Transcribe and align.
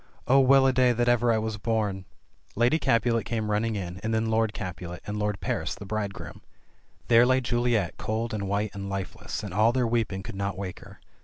Oh, 0.27 0.39
well 0.39 0.65
a 0.65 0.73
day 0.73 0.93
that 0.93 1.07
ever 1.07 1.31
I 1.31 1.37
was 1.37 1.57
born!" 1.59 2.05
Lady 2.55 2.79
Capulet 2.79 3.23
came 3.23 3.51
running 3.51 3.75
in, 3.75 3.99
and 4.01 4.11
then 4.11 4.31
Lord 4.31 4.51
Capulet, 4.51 4.99
and 5.05 5.19
Lord 5.19 5.39
Paris, 5.41 5.75
the 5.75 5.85
bridegroom. 5.85 6.41
There 7.07 7.23
lay 7.27 7.39
Juliet 7.39 7.97
cold 7.97 8.33
and 8.33 8.47
white 8.47 8.73
and 8.73 8.89
lifeless, 8.89 9.43
and 9.43 9.53
all 9.53 9.71
their 9.71 9.85
weeping 9.85 10.23
could 10.23 10.33
not 10.35 10.57
wake 10.57 10.79
her. 10.79 10.99